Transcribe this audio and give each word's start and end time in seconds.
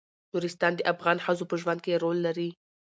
نورستان 0.33 0.73
د 0.75 0.81
افغان 0.93 1.17
ښځو 1.25 1.45
په 1.51 1.55
ژوند 1.61 1.79
کې 1.85 2.01
رول 2.03 2.17
لري. 2.27 2.49